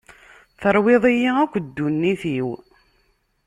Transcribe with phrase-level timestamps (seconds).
[0.61, 2.49] Terwiḍ-iyi akk ddunit-iw.